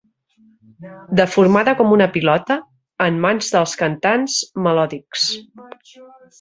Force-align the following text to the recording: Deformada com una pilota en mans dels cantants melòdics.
Deformada 1.19 1.75
com 1.81 1.93
una 1.97 2.07
pilota 2.15 2.59
en 3.07 3.21
mans 3.27 3.53
dels 3.59 3.77
cantants 3.85 4.41
melòdics. 4.69 5.31